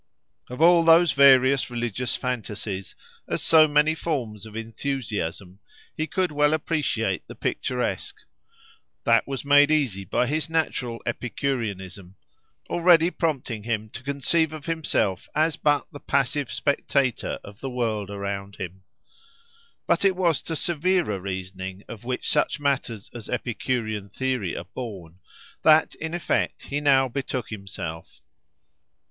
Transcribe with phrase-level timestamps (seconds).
[0.49, 2.95] Of all those various religious fantasies,
[3.27, 5.59] as so many forms of enthusiasm,
[5.95, 8.17] he could well appreciate the picturesque;
[9.03, 12.15] that was made easy by his natural Epicureanism,
[12.67, 18.09] already prompting him to conceive of himself as but the passive spectator of the world
[18.09, 18.81] around him.
[19.85, 24.63] But it was to the severer reasoning, of which such matters as Epicurean theory are
[24.73, 25.19] born,
[25.61, 28.19] that, in effect, he now betook himself.